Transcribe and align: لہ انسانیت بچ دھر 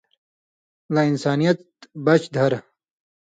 لہ 0.93 1.01
انسانیت 1.11 1.59
بچ 2.05 2.21
دھر 2.35 2.51